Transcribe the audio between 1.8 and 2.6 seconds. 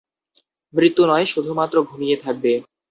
ঘুমিয়ে থাকবে।